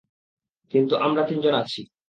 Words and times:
কিন্তু 0.73 0.93
আমরা 0.97 1.21
তিনজন 1.23 1.53
আছি। 1.53 1.81